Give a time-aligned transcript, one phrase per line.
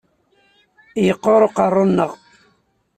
[1.07, 2.11] Yeqqur uqerruy-nneɣ.